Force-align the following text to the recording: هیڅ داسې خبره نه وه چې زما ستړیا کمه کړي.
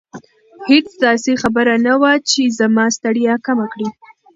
هیڅ 0.69 0.87
داسې 1.05 1.31
خبره 1.41 1.73
نه 1.87 1.93
وه 2.01 2.13
چې 2.29 2.41
زما 2.59 2.85
ستړیا 2.95 3.33
کمه 3.45 3.65
کړي. 3.73 3.87